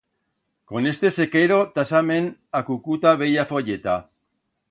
Con 0.69 0.87
este 0.91 1.11
sequero 1.17 1.59
tasament 1.75 2.31
acucuta 2.61 3.13
bella 3.23 3.47
folleta. 3.55 3.99